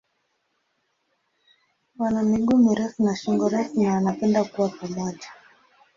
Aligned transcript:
Wana 1.99 2.23
miguu 2.23 2.57
mirefu 2.57 3.03
na 3.05 3.15
shingo 3.15 3.49
refu 3.49 3.81
na 3.83 3.93
wanapenda 3.93 4.43
kuwa 4.43 4.69
pamoja. 4.69 5.29